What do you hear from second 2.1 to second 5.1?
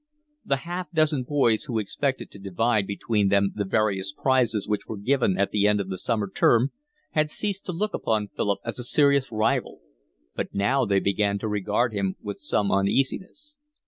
to divide between them the various prizes which were